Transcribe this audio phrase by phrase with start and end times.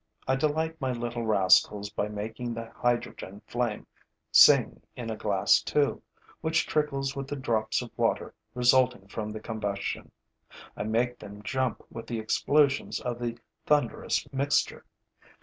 [0.27, 3.85] I delight my little rascals by making the hydrogen flame
[4.31, 6.01] sing in a glass tube,
[6.39, 10.09] which trickles with the drops of water resulting from the combustion;
[10.75, 13.37] I make them jump with the explosions of the
[13.67, 14.85] thunderous mixture.